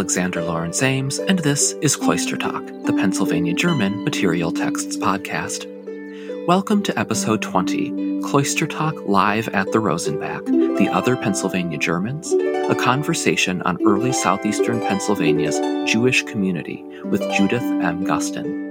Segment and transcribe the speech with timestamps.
[0.00, 5.66] Alexander Lawrence Ames, and this is Cloister Talk, the Pennsylvania German Material Texts Podcast.
[6.46, 12.74] Welcome to episode 20, Cloister Talk Live at the Rosenbach, The Other Pennsylvania Germans, a
[12.74, 18.06] conversation on early southeastern Pennsylvania's Jewish community with Judith M.
[18.06, 18.70] Guston.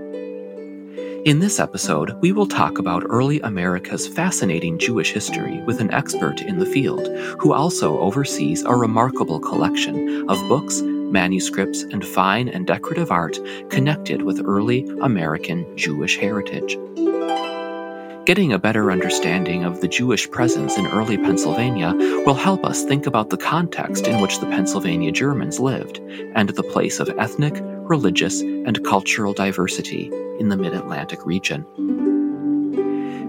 [1.25, 6.41] In this episode, we will talk about early America's fascinating Jewish history with an expert
[6.41, 7.07] in the field
[7.39, 14.21] who also oversees a remarkable collection of books, manuscripts, and fine and decorative art connected
[14.21, 16.77] with early American Jewish heritage.
[18.25, 21.93] Getting a better understanding of the Jewish presence in early Pennsylvania
[22.25, 25.97] will help us think about the context in which the Pennsylvania Germans lived
[26.35, 32.08] and the place of ethnic, religious, and cultural diversity in the Mid Atlantic region.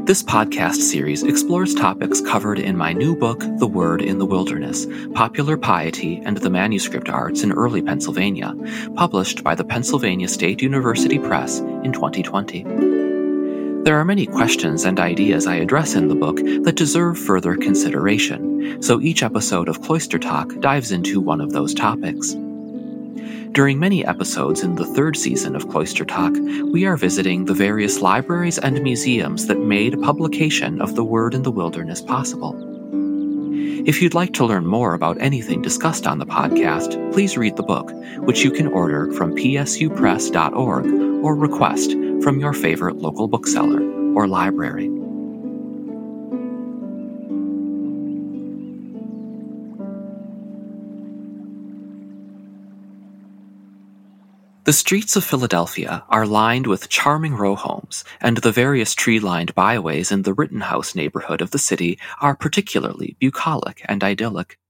[0.05, 4.87] This podcast series explores topics covered in my new book, The Word in the Wilderness
[5.15, 8.55] Popular Piety and the Manuscript Arts in Early Pennsylvania,
[8.97, 12.65] published by the Pennsylvania State University Press in 2020.
[13.85, 18.83] There are many questions and ideas I address in the book that deserve further consideration,
[18.83, 22.35] so each episode of Cloister Talk dives into one of those topics.
[23.53, 26.33] During many episodes in the third season of Cloister Talk,
[26.71, 31.43] we are visiting the various libraries and museums that made publication of the Word in
[31.43, 32.55] the Wilderness possible.
[33.89, 37.65] If you'd like to learn more about anything discussed on the podcast, please read the
[37.65, 40.87] book, which you can order from psupress.org
[41.25, 41.91] or request
[42.23, 43.83] from your favorite local bookseller
[44.15, 45.00] or library.
[54.71, 59.53] The streets of Philadelphia are lined with charming row homes, and the various tree lined
[59.57, 64.61] byways in the Rittenhouse neighborhood of the city are particularly bucolic and idyllic.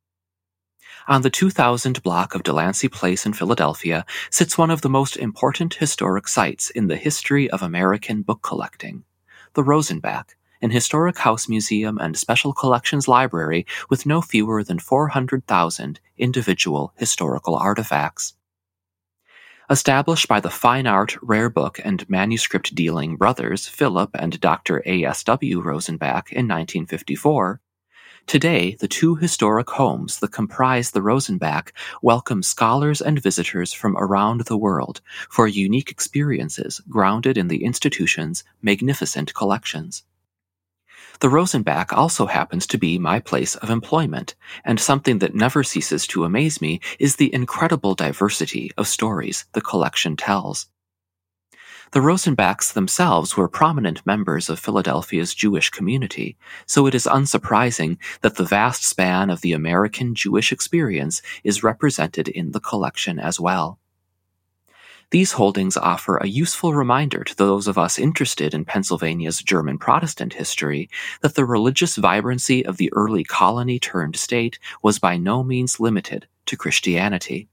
[1.06, 5.74] On the 2000 block of Delancey Place in Philadelphia sits one of the most important
[5.74, 9.04] historic sites in the history of American book collecting
[9.52, 10.30] the Rosenbach,
[10.62, 17.54] an historic house museum and special collections library with no fewer than 400,000 individual historical
[17.54, 18.32] artifacts.
[19.70, 24.82] Established by the fine art, rare book, and manuscript dealing brothers Philip and Dr.
[24.84, 25.62] A.S.W.
[25.62, 27.60] Rosenbach in 1954,
[28.26, 31.70] Today, the two historic homes that comprise the Rosenbach
[32.02, 38.42] welcome scholars and visitors from around the world for unique experiences grounded in the institution's
[38.62, 40.02] magnificent collections.
[41.18, 46.06] The Rosenbach also happens to be my place of employment, and something that never ceases
[46.06, 50.68] to amaze me is the incredible diversity of stories the collection tells.
[51.92, 58.36] The Rosenbachs themselves were prominent members of Philadelphia's Jewish community, so it is unsurprising that
[58.36, 63.80] the vast span of the American Jewish experience is represented in the collection as well.
[65.10, 70.34] These holdings offer a useful reminder to those of us interested in Pennsylvania's German Protestant
[70.34, 70.88] history
[71.20, 76.28] that the religious vibrancy of the early colony turned state was by no means limited
[76.46, 77.48] to Christianity.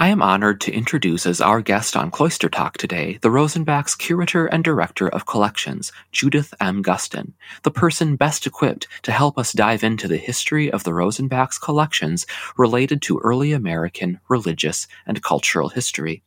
[0.00, 4.46] I am honored to introduce as our guest on Cloister Talk today the Rosenbach's curator
[4.46, 6.82] and director of collections, Judith M.
[6.82, 7.34] Guston,
[7.64, 12.24] the person best equipped to help us dive into the history of the Rosenbach's collections
[12.56, 16.22] related to early American religious and cultural history.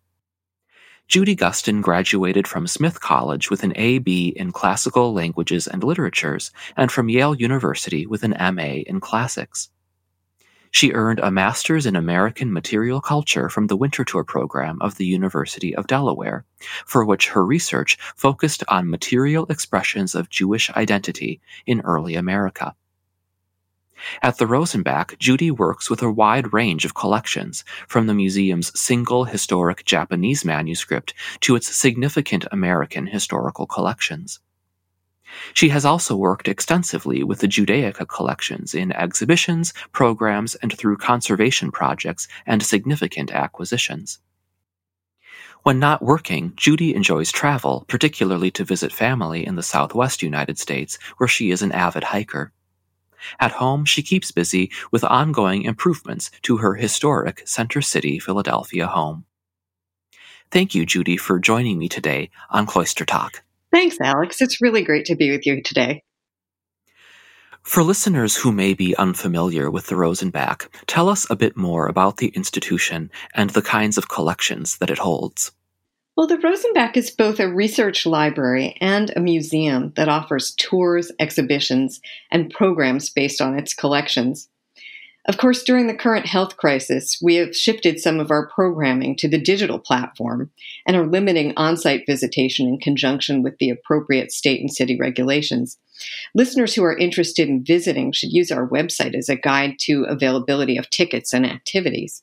[1.07, 4.35] Judy Guston graduated from Smith College with an A.B.
[4.35, 8.81] in Classical Languages and Literatures and from Yale University with an M.A.
[8.81, 9.71] in Classics.
[10.75, 15.75] She earned a Master's in American Material Culture from the Winterthur program of the University
[15.75, 16.45] of Delaware,
[16.87, 22.73] for which her research focused on material expressions of Jewish identity in early America.
[24.23, 29.25] At the Rosenbach, Judy works with a wide range of collections, from the museum's single
[29.25, 34.39] historic Japanese manuscript to its significant American historical collections.
[35.53, 41.71] She has also worked extensively with the Judaica collections in exhibitions, programs, and through conservation
[41.71, 44.19] projects and significant acquisitions.
[45.63, 50.97] When not working, Judy enjoys travel, particularly to visit family in the southwest United States,
[51.17, 52.51] where she is an avid hiker.
[53.39, 59.23] At home, she keeps busy with ongoing improvements to her historic Center City, Philadelphia home.
[60.51, 63.41] Thank you, Judy, for joining me today on Cloister Talk.
[63.73, 64.39] Thanks, Alex.
[64.39, 66.03] It's really great to be with you today.
[67.63, 72.17] For listeners who may be unfamiliar with the Rosenbach, tell us a bit more about
[72.17, 75.51] the institution and the kinds of collections that it holds.
[76.15, 81.99] Well, the Rosenbach is both a research library and a museum that offers tours, exhibitions,
[82.29, 84.49] and programs based on its collections.
[85.25, 89.29] Of course, during the current health crisis, we have shifted some of our programming to
[89.29, 90.51] the digital platform
[90.85, 95.77] and are limiting on site visitation in conjunction with the appropriate state and city regulations.
[96.35, 100.75] Listeners who are interested in visiting should use our website as a guide to availability
[100.75, 102.21] of tickets and activities.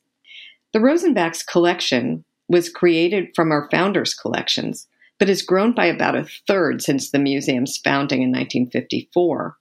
[0.75, 4.87] The Rosenbach's collection was created from our founders' collections,
[5.19, 9.57] but has grown by about a third since the museum's founding in 1954.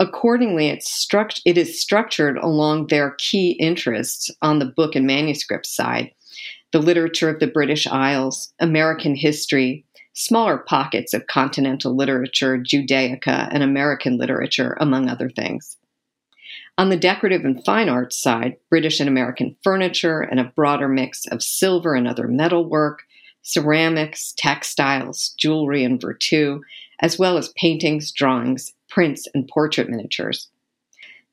[0.00, 5.66] Accordingly, it's struct- it is structured along their key interests on the book and manuscript
[5.66, 6.10] side
[6.72, 13.62] the literature of the British Isles, American history, smaller pockets of continental literature, Judaica, and
[13.62, 15.76] American literature, among other things.
[16.76, 21.26] On the decorative and fine arts side, British and American furniture and a broader mix
[21.26, 23.04] of silver and other metalwork,
[23.42, 26.60] ceramics, textiles, jewelry, and virtu,
[27.00, 30.48] as well as paintings, drawings, prints, and portrait miniatures.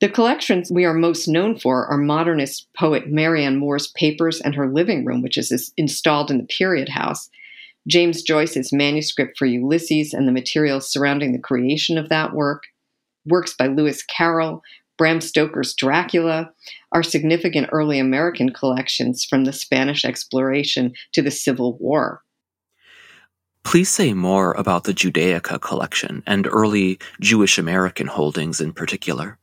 [0.00, 4.68] The collections we are most known for are modernist poet Marianne Moore's papers and her
[4.68, 7.30] living room, which is installed in the Period House,
[7.86, 12.64] James Joyce's manuscript for Ulysses and the materials surrounding the creation of that work,
[13.26, 14.62] works by Lewis Carroll,
[14.98, 16.52] Bram Stoker's Dracula,
[16.90, 22.22] are significant early American collections from the Spanish exploration to the Civil War.
[23.64, 29.38] Please say more about the Judaica collection and early Jewish American holdings in particular.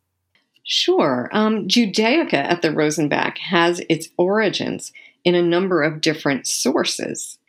[0.64, 1.30] Sure.
[1.32, 4.92] Um, Judaica at the Rosenbach has its origins
[5.24, 7.40] in a number of different sources.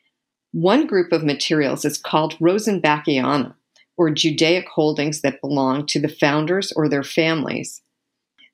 [0.53, 3.55] One group of materials is called Rosenbachiana,
[3.97, 7.83] or Judaic holdings that belong to the founders or their families.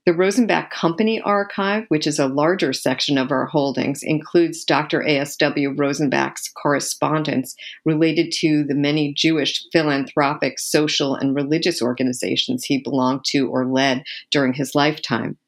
[0.07, 5.03] The Rosenbach Company Archive, which is a larger section of our holdings, includes Dr.
[5.03, 5.75] A.S.W.
[5.75, 13.49] Rosenbach's correspondence related to the many Jewish philanthropic, social, and religious organizations he belonged to
[13.49, 15.39] or led during his lifetime.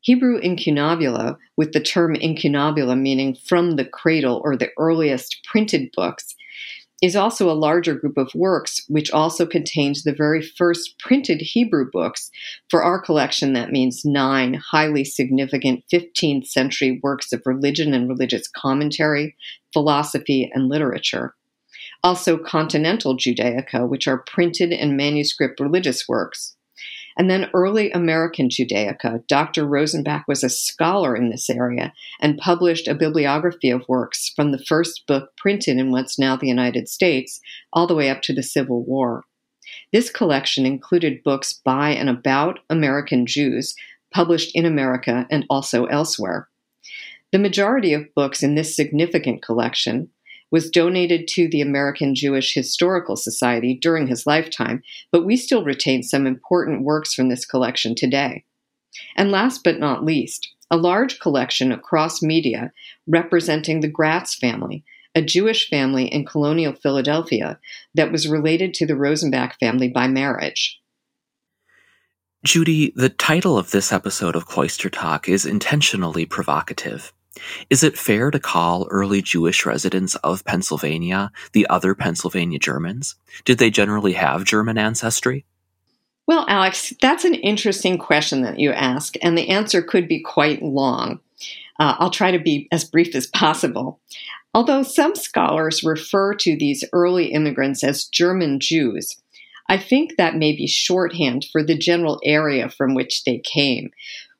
[0.00, 6.34] Hebrew incunabula, with the term incunabula meaning from the cradle or the earliest printed books,
[7.02, 11.90] is also a larger group of works, which also contains the very first printed Hebrew
[11.90, 12.30] books.
[12.70, 18.48] For our collection, that means nine highly significant 15th century works of religion and religious
[18.48, 19.36] commentary,
[19.72, 21.34] philosophy, and literature.
[22.02, 26.55] Also, continental Judaica, which are printed and manuscript religious works.
[27.16, 29.26] And then early American Judaica.
[29.26, 29.64] Dr.
[29.64, 34.62] Rosenbach was a scholar in this area and published a bibliography of works from the
[34.62, 37.40] first book printed in what's now the United States
[37.72, 39.24] all the way up to the Civil War.
[39.92, 43.74] This collection included books by and about American Jews
[44.12, 46.48] published in America and also elsewhere.
[47.32, 50.10] The majority of books in this significant collection
[50.50, 56.02] was donated to the American Jewish Historical Society during his lifetime, but we still retain
[56.02, 58.44] some important works from this collection today.
[59.16, 62.72] And last but not least, a large collection across media
[63.06, 67.58] representing the Gratz family, a Jewish family in colonial Philadelphia
[67.94, 70.80] that was related to the Rosenbach family by marriage.
[72.44, 77.12] Judy, the title of this episode of Cloister Talk is intentionally provocative.
[77.70, 83.16] Is it fair to call early Jewish residents of Pennsylvania the other Pennsylvania Germans?
[83.44, 85.44] Did they generally have German ancestry?
[86.26, 90.62] Well, Alex, that's an interesting question that you ask, and the answer could be quite
[90.62, 91.20] long.
[91.78, 94.00] Uh, I'll try to be as brief as possible.
[94.52, 99.16] Although some scholars refer to these early immigrants as German Jews,
[99.68, 103.90] I think that may be shorthand for the general area from which they came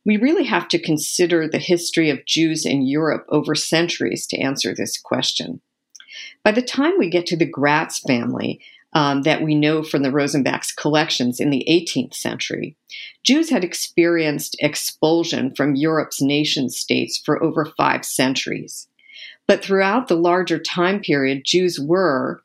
[0.06, 4.72] we really have to consider the history of Jews in Europe over centuries to answer
[4.72, 5.60] this question.
[6.44, 8.60] By the time we get to the Gratz family,
[8.92, 12.76] um, that we know from the Rosenbach's collections in the 18th century,
[13.24, 18.88] Jews had experienced expulsion from Europe's nation states for over five centuries.
[19.48, 22.42] But throughout the larger time period, Jews were,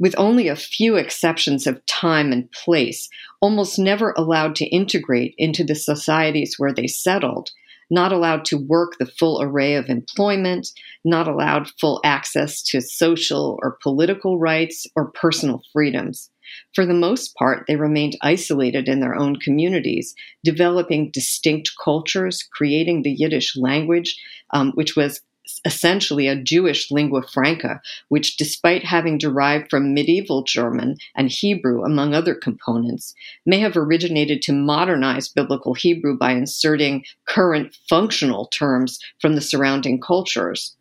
[0.00, 3.08] with only a few exceptions of time and place,
[3.40, 7.50] almost never allowed to integrate into the societies where they settled,
[7.90, 10.68] not allowed to work the full array of employment,
[11.04, 16.30] not allowed full access to social or political rights or personal freedoms.
[16.74, 20.14] For the most part, they remained isolated in their own communities,
[20.44, 24.18] developing distinct cultures, creating the Yiddish language,
[24.52, 25.20] um, which was
[25.64, 32.14] essentially a Jewish lingua franca, which, despite having derived from medieval German and Hebrew, among
[32.14, 33.14] other components,
[33.44, 40.00] may have originated to modernize Biblical Hebrew by inserting current functional terms from the surrounding
[40.00, 40.76] cultures.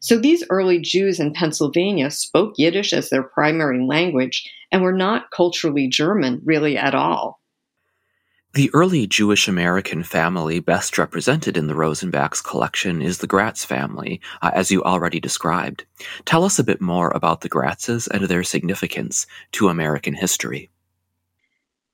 [0.00, 5.30] So these early Jews in Pennsylvania spoke Yiddish as their primary language and were not
[5.30, 7.41] culturally German really at all.
[8.54, 14.20] The early Jewish American family best represented in the Rosenbach's collection is the Gratz family,
[14.42, 15.86] uh, as you already described.
[16.26, 20.68] Tell us a bit more about the Gratzes and their significance to American history.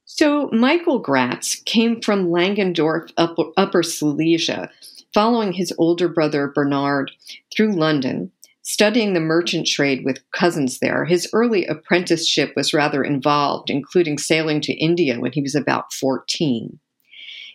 [0.05, 4.69] So, Michael Gratz came from Langendorf, Upper, Upper Silesia,
[5.15, 7.13] following his older brother Bernard
[7.55, 8.33] through London
[8.71, 14.61] Studying the merchant trade with cousins there, his early apprenticeship was rather involved, including sailing
[14.61, 16.79] to India when he was about 14.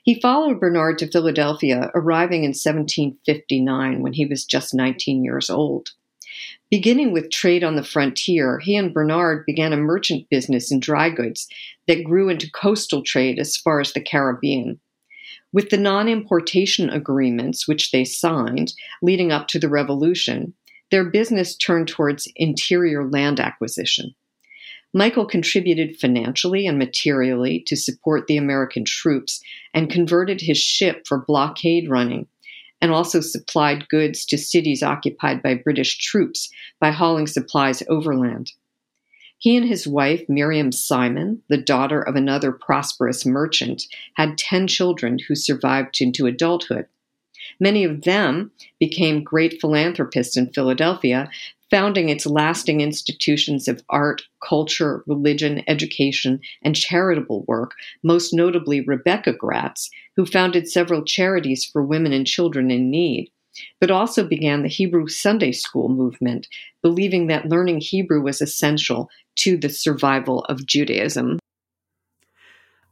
[0.04, 5.90] He followed Bernard to Philadelphia, arriving in 1759 when he was just 19 years old.
[6.72, 11.12] Beginning with trade on the frontier, he and Bernard began a merchant business in dry
[11.12, 11.48] goods
[11.88, 14.80] that grew into coastal trade as far as the Caribbean.
[15.52, 20.56] With the non importation agreements, which they signed leading up to the Revolution,
[20.94, 24.14] their business turned towards interior land acquisition.
[24.94, 29.42] Michael contributed financially and materially to support the American troops
[29.74, 32.28] and converted his ship for blockade running,
[32.80, 38.52] and also supplied goods to cities occupied by British troops by hauling supplies overland.
[39.40, 43.82] He and his wife, Miriam Simon, the daughter of another prosperous merchant,
[44.14, 46.86] had 10 children who survived into adulthood.
[47.64, 51.30] Many of them became great philanthropists in Philadelphia,
[51.72, 57.72] founding its lasting institutions of art, culture, religion, education, and charitable work,
[58.04, 63.32] most notably Rebecca Gratz, who founded several charities for women and children in need,
[63.80, 66.50] but also began the Hebrew Sunday School movement,
[66.82, 71.40] believing that learning Hebrew was essential to the survival of Judaism.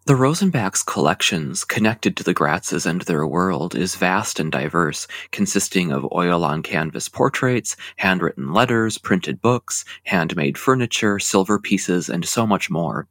[0.05, 5.91] The Rosenbach's collections connected to the Gratzes and their world is vast and diverse, consisting
[5.91, 12.47] of oil on canvas portraits, handwritten letters, printed books, handmade furniture, silver pieces, and so
[12.47, 13.07] much more.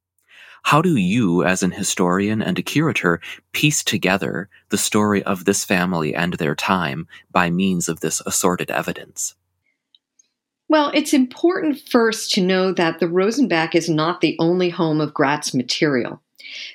[0.65, 3.21] How do you, as an historian and a curator,
[3.53, 8.69] piece together the story of this family and their time by means of this assorted
[8.69, 9.37] evidence?
[10.69, 15.15] Well, it's important first to know that the Rosenbach is not the only home of
[15.15, 16.21] Gratz material.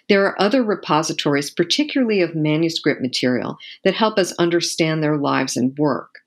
[0.10, 5.78] There are other repositories, particularly of manuscript material, that help us understand their lives and
[5.78, 6.20] work.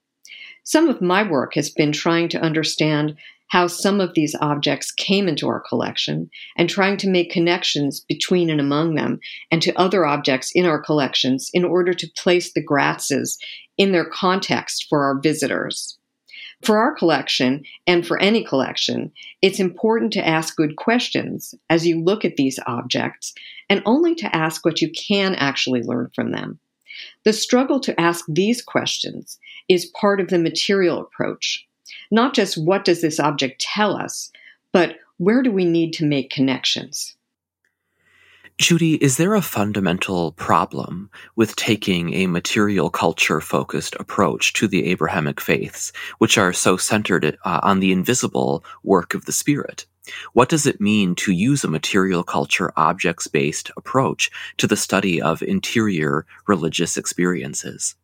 [0.64, 3.16] Some of my work has been trying to understand
[3.48, 8.50] how some of these objects came into our collection and trying to make connections between
[8.50, 9.18] and among them
[9.50, 13.38] and to other objects in our collections in order to place the Gratzes
[13.78, 15.98] in their context for our visitors.
[16.62, 19.12] For our collection, and for any collection,
[19.42, 23.32] it's important to ask good questions as you look at these objects,
[23.70, 26.58] and only to ask what you can actually learn from them.
[27.24, 29.38] The struggle to ask these questions
[29.68, 31.64] is part of the material approach.
[32.10, 34.32] Not just what does this object tell us,
[34.72, 37.14] but where do we need to make connections?
[38.58, 44.86] Judy, is there a fundamental problem with taking a material culture focused approach to the
[44.86, 49.86] Abrahamic faiths, which are so centered uh, on the invisible work of the Spirit?
[50.32, 55.22] What does it mean to use a material culture objects based approach to the study
[55.22, 57.94] of interior religious experiences?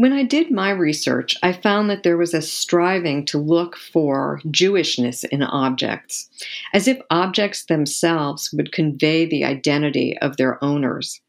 [0.00, 4.40] When I did my research, I found that there was a striving to look for
[4.46, 6.30] Jewishness in objects,
[6.72, 11.20] as if objects themselves would convey the identity of their owners.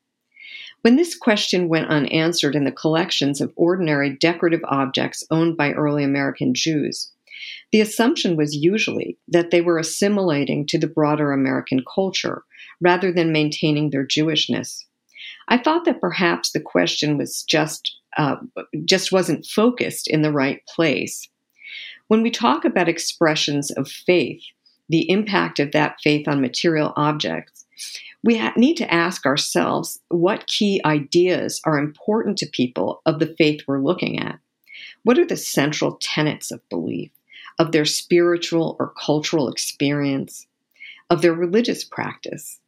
[0.83, 6.05] When this question went unanswered in the collections of ordinary decorative objects owned by early
[6.05, 7.11] American Jews,
[7.73, 12.43] the assumption was usually that they were assimilating to the broader American culture
[12.79, 14.85] rather than maintaining their Jewishness.
[15.49, 18.35] I thought that perhaps the question was just uh,
[18.85, 21.27] just wasn't focused in the right place.
[22.07, 24.41] When we talk about expressions of faith,
[24.89, 27.65] the impact of that faith on material objects,
[28.23, 33.33] we ha- need to ask ourselves what key ideas are important to people of the
[33.37, 34.39] faith we're looking at.
[35.03, 37.11] What are the central tenets of belief,
[37.57, 40.47] of their spiritual or cultural experience,
[41.09, 42.59] of their religious practice?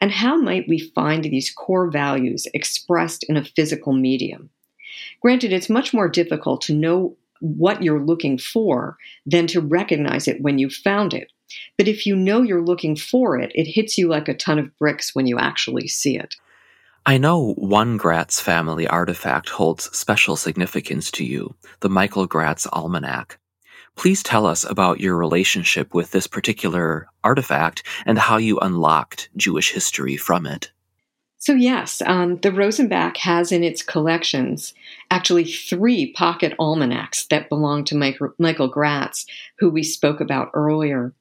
[0.00, 4.50] And how might we find these core values expressed in a physical medium?
[5.20, 8.96] Granted, it's much more difficult to know what you're looking for
[9.26, 11.32] than to recognize it when you've found it.
[11.76, 14.76] But if you know you're looking for it, it hits you like a ton of
[14.78, 16.36] bricks when you actually see it.
[17.04, 23.38] I know one Gratz family artifact holds special significance to you, the Michael Gratz Almanac.
[23.96, 29.72] Please tell us about your relationship with this particular artifact and how you unlocked Jewish
[29.72, 30.70] history from it.
[31.42, 34.74] So, yes, um, the Rosenbach has in its collections
[35.10, 37.96] actually three pocket almanacs that belong to
[38.38, 39.26] Michael, Gratz,
[39.58, 41.12] who we spoke about earlier.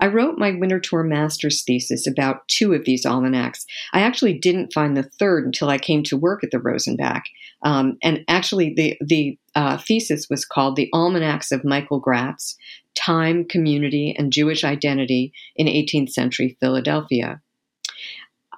[0.00, 3.64] I wrote my Winterthur master's thesis about two of these almanacs.
[3.94, 7.22] I actually didn't find the third until I came to work at the Rosenbach.
[7.62, 12.58] Um, and actually, the, the uh, thesis was called The Almanacs of Michael Gratz
[12.94, 17.40] Time, Community, and Jewish Identity in 18th Century Philadelphia.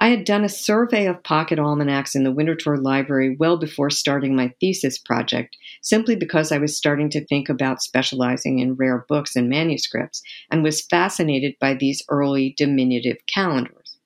[0.00, 4.36] I had done a survey of pocket almanacs in the Winterthur Library well before starting
[4.36, 9.36] my thesis project, simply because I was starting to think about specializing in rare books
[9.36, 13.96] and manuscripts, and was fascinated by these early diminutive calendars.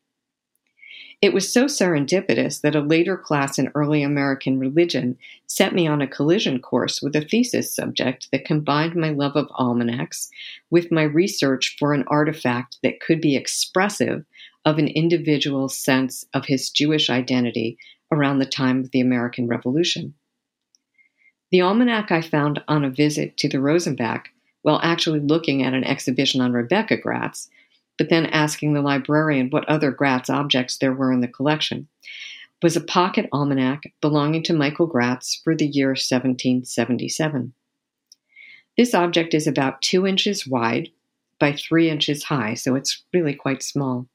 [1.23, 6.01] It was so serendipitous that a later class in early American religion set me on
[6.01, 10.31] a collision course with a thesis subject that combined my love of almanacs
[10.71, 14.25] with my research for an artifact that could be expressive
[14.65, 17.79] of an individual's sense of his Jewish identity
[18.13, 20.15] around the time of the American Revolution.
[21.51, 24.27] The almanac I found on a visit to the Rosenbach
[24.63, 27.49] while actually looking at an exhibition on Rebecca Gratz,
[27.99, 31.89] but then asking the librarian what other Gratz objects there were in the collection,
[32.63, 37.55] was a pocket almanac belonging to Michael Gratz for the year 1777.
[38.77, 40.91] This object is about two inches wide
[41.39, 44.07] by three inches high, so it's really quite small.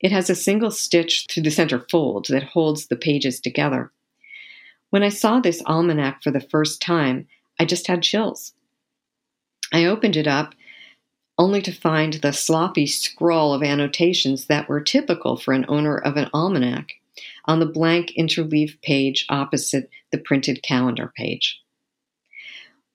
[0.00, 3.92] It has a single stitch through the center fold that holds the pages together.
[4.90, 7.26] When I saw this almanac for the first time,
[7.58, 8.52] I just had chills.
[9.72, 10.54] I opened it up
[11.38, 16.16] only to find the sloppy scrawl of annotations that were typical for an owner of
[16.16, 16.92] an almanac
[17.46, 21.60] on the blank interleaved page opposite the printed calendar page.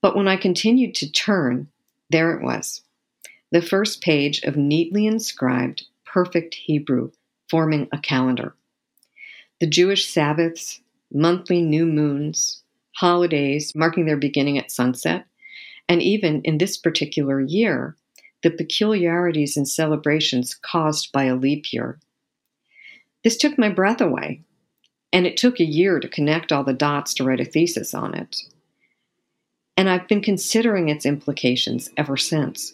[0.02, 1.68] But when I continued to turn,
[2.10, 2.82] there it was
[3.52, 7.12] the first page of neatly inscribed perfect Hebrew,
[7.50, 8.54] forming a calendar.
[9.60, 10.82] The Jewish Sabbaths,
[11.14, 12.64] monthly new moons,
[12.98, 15.26] holidays marking their beginning at sunset,
[15.88, 17.96] and even in this particular year,
[18.44, 22.00] the peculiarities and celebrations caused by a leap year.
[23.24, 24.42] This took my breath away,
[25.14, 28.16] and it took a year to connect all the dots to write a thesis on
[28.16, 28.38] it.
[29.78, 32.74] And I've been considering its implications ever since.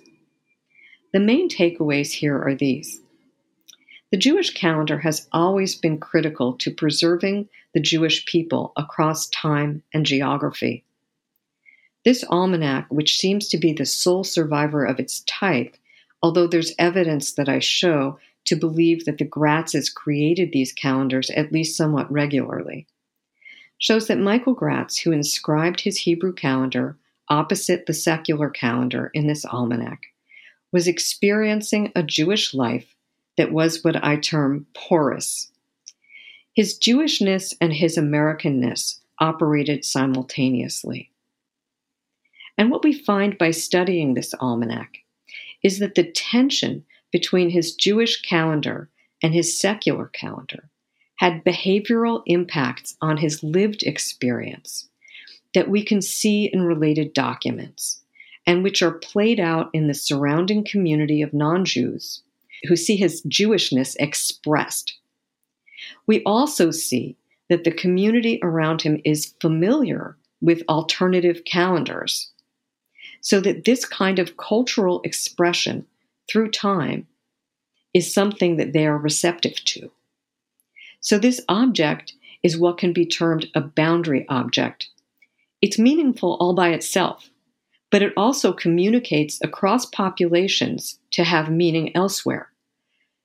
[1.14, 3.02] The main takeaways here are these
[4.12, 10.06] the Jewish calendar has always been critical to preserving the Jewish people across time and
[10.06, 10.86] geography.
[12.06, 15.76] This almanac, which seems to be the sole survivor of its type,
[16.24, 21.52] although there's evidence that I show to believe that the Gratzes created these calendars at
[21.52, 22.88] least somewhat regularly,
[23.78, 29.44] shows that Michael Gratz, who inscribed his Hebrew calendar opposite the secular calendar in this
[29.44, 30.04] almanac,
[30.72, 32.96] was experiencing a Jewish life
[33.38, 35.52] that was what I term porous.
[36.54, 41.12] His Jewishness and his Americanness operated simultaneously.
[42.58, 44.98] And what we find by studying this almanac
[45.64, 48.90] is that the tension between his Jewish calendar
[49.22, 50.70] and his secular calendar
[51.18, 54.90] had behavioral impacts on his lived experience
[55.54, 58.02] that we can see in related documents
[58.46, 62.22] and which are played out in the surrounding community of non Jews
[62.64, 64.98] who see his Jewishness expressed.
[66.08, 67.18] We also see
[67.50, 72.32] that the community around him is familiar with alternative calendars,
[73.22, 75.86] so that this kind of cultural expression
[76.30, 77.08] through time
[77.94, 79.92] is something that they are receptive to.
[81.00, 84.90] So, this object is what can be termed a boundary object.
[85.62, 87.30] It's meaningful all by itself
[87.98, 92.52] but it also communicates across populations to have meaning elsewhere.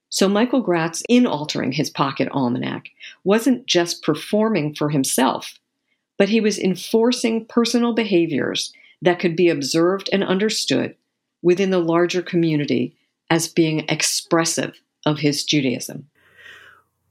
[0.08, 2.88] So Michael Gratz, in altering his pocket almanac,
[3.22, 5.58] wasn't just performing for himself,
[6.16, 10.96] but he was enforcing personal behaviors that could be observed and understood
[11.42, 12.96] within the larger community
[13.28, 16.08] as being expressive of his Judaism.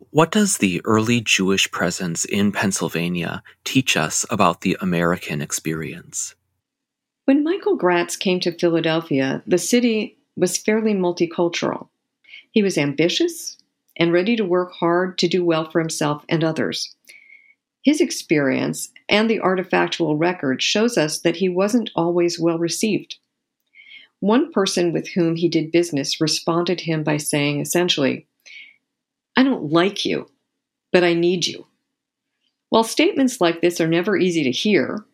[0.10, 6.34] What does the early Jewish presence in Pennsylvania teach us about the American experience?
[7.25, 11.89] When Michael Gratz came to Philadelphia, the city was fairly multicultural.
[12.51, 13.57] He was ambitious
[13.97, 16.95] and ready to work hard to do well for himself and others.
[17.84, 23.17] His experience and the artifactual record shows us that he wasn't always well received.
[24.19, 28.27] One person with whom he did business responded to him by saying essentially,
[29.36, 30.29] I don't like you,
[30.91, 31.65] but I need you.
[32.69, 35.05] While statements like this are never easy to hear,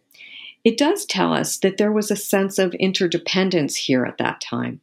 [0.68, 4.82] it does tell us that there was a sense of interdependence here at that time.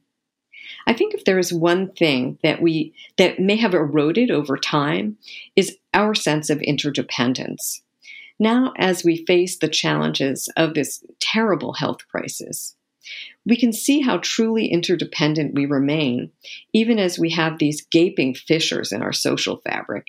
[0.87, 5.19] I think if there is one thing that we that may have eroded over time
[5.57, 7.83] is our sense of interdependence.
[8.39, 12.77] Now as we face the challenges of this terrible health crisis,
[13.45, 16.33] we can see how truly interdependent we remain,
[16.73, 20.07] even as we have these gaping fissures in our social fabric.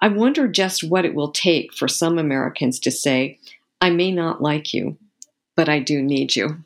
[0.00, 3.40] I wonder just what it will take for some Americans to say,
[3.80, 4.98] I may not like you,
[5.56, 6.64] but I do need you.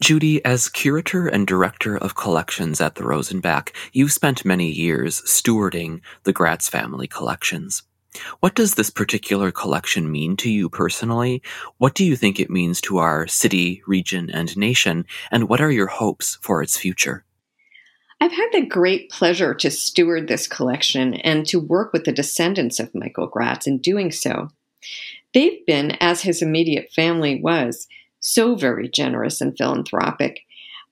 [0.00, 6.00] Judy, as curator and director of collections at the Rosenbach, you've spent many years stewarding
[6.24, 7.82] the Gratz family collections.
[8.40, 11.42] What does this particular collection mean to you personally?
[11.78, 15.06] What do you think it means to our city, region, and nation?
[15.30, 17.24] And what are your hopes for its future?
[18.20, 22.78] I've had the great pleasure to steward this collection and to work with the descendants
[22.78, 24.48] of Michael Gratz in doing so.
[25.34, 27.86] They've been, as his immediate family was,
[28.20, 30.40] so very generous and philanthropic,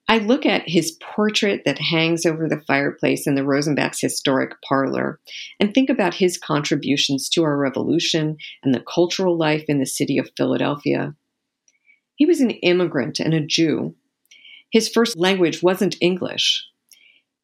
[0.08, 5.20] I look at his portrait that hangs over the fireplace in the Rosenbach's historic parlor
[5.60, 10.18] and think about his contributions to our revolution and the cultural life in the city
[10.18, 11.14] of Philadelphia.
[12.16, 13.94] He was an immigrant and a Jew.
[14.72, 16.66] His first language wasn't English.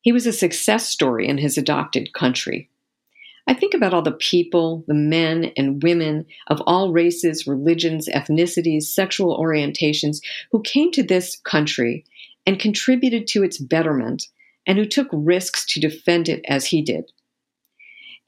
[0.03, 2.69] He was a success story in his adopted country.
[3.49, 8.85] I think about all the people, the men and women of all races, religions, ethnicities,
[8.85, 12.05] sexual orientations who came to this country
[12.47, 14.27] and contributed to its betterment
[14.67, 17.13] and who took risks to defend it as he did.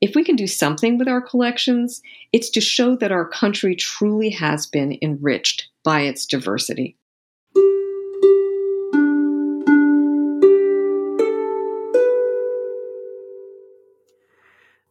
[0.01, 2.03] If we can do something with our collections,
[2.33, 6.98] it's to show that our country truly has been enriched by its diversity.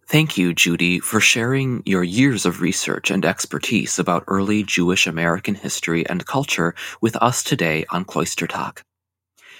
[0.10, 5.54] Thank you, Judy, for sharing your years of research and expertise about early Jewish American
[5.54, 8.84] history and culture with us today on Cloister Talk.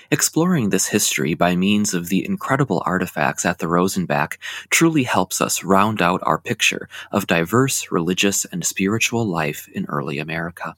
[0.10, 4.38] Exploring this history by means of the incredible artifacts at the Rosenbach
[4.70, 10.18] truly helps us round out our picture of diverse religious and spiritual life in early
[10.18, 10.78] America.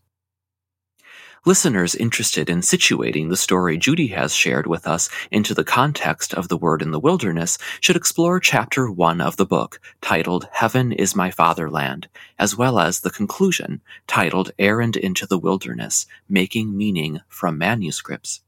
[1.46, 6.50] Listeners interested in situating the story Judy has shared with us into the context of
[6.50, 11.16] the Word in the Wilderness should explore Chapter 1 of the book, titled Heaven is
[11.16, 17.58] My Fatherland, as well as the conclusion, titled Errand into the Wilderness Making Meaning from
[17.58, 18.42] Manuscripts.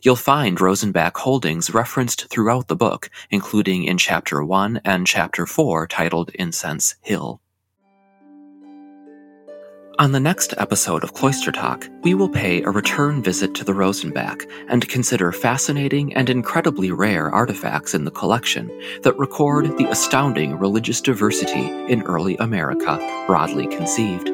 [0.00, 5.86] You'll find Rosenbach holdings referenced throughout the book, including in Chapter 1 and Chapter 4
[5.86, 7.42] titled Incense Hill.
[9.96, 13.72] On the next episode of Cloister Talk, we will pay a return visit to the
[13.72, 18.66] Rosenbach and consider fascinating and incredibly rare artifacts in the collection
[19.02, 22.96] that record the astounding religious diversity in early America,
[23.28, 24.26] broadly conceived.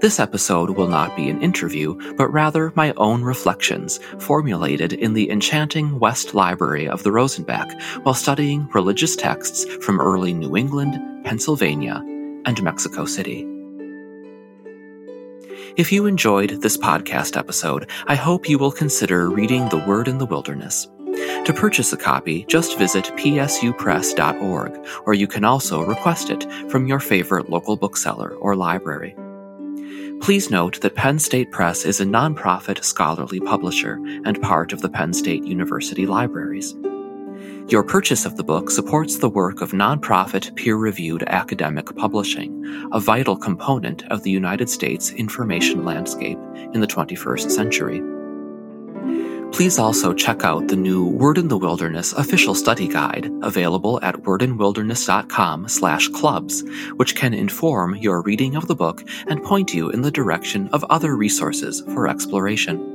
[0.00, 5.30] This episode will not be an interview, but rather my own reflections, formulated in the
[5.30, 12.02] enchanting West Library of the Rosenbach while studying religious texts from early New England, Pennsylvania,
[12.46, 13.53] and Mexico City.
[15.76, 20.18] If you enjoyed this podcast episode, I hope you will consider reading The Word in
[20.18, 20.86] the Wilderness.
[21.46, 27.00] To purchase a copy, just visit psupress.org, or you can also request it from your
[27.00, 29.16] favorite local bookseller or library.
[30.20, 34.88] Please note that Penn State Press is a nonprofit scholarly publisher and part of the
[34.88, 36.72] Penn State University Libraries.
[37.68, 43.00] Your purchase of the book supports the work of nonprofit peer reviewed academic publishing, a
[43.00, 46.38] vital component of the United States information landscape
[46.74, 48.02] in the 21st century.
[49.50, 54.16] Please also check out the new Word in the Wilderness official study guide available at
[54.16, 56.62] wordinwilderness.com slash clubs,
[56.96, 60.84] which can inform your reading of the book and point you in the direction of
[60.90, 62.93] other resources for exploration.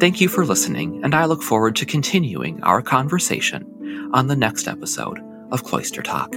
[0.00, 4.68] Thank you for listening, and I look forward to continuing our conversation on the next
[4.68, 5.18] episode
[5.50, 6.36] of Cloister Talk.